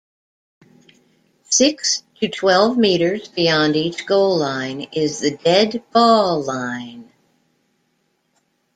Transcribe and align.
Six 1.51 2.01
to 2.19 2.27
twelve 2.27 2.75
metres 2.75 3.27
beyond 3.27 3.75
each 3.75 4.07
goal-line 4.07 4.87
is 4.91 5.19
the 5.19 5.37
dead 5.37 5.83
ball 5.91 6.41
line. 6.41 7.13